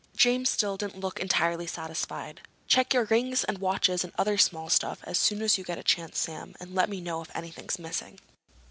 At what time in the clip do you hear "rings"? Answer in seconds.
3.05-3.43